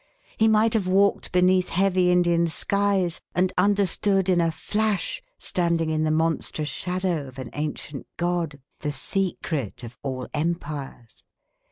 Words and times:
He 0.35 0.47
might 0.47 0.73
have 0.73 0.87
walked 0.87 1.31
beneath 1.31 1.69
heavy 1.69 2.09
Indian 2.09 2.47
skies 2.47 3.21
and 3.35 3.53
understood 3.55 4.29
in 4.29 4.41
a 4.41 4.51
flash, 4.51 5.21
standing 5.37 5.91
in 5.91 6.05
the 6.05 6.09
mon 6.09 6.39
strous 6.39 6.65
shadow 6.69 7.27
of 7.27 7.37
an 7.37 7.51
ancient 7.53 8.07
god, 8.17 8.59
the 8.79 8.91
secret 8.91 9.83
of 9.83 9.99
all 10.01 10.23
79 10.23 10.25
So 10.25 10.29
PHILANTHROPISTS 10.33 10.71
Empires. 10.73 11.23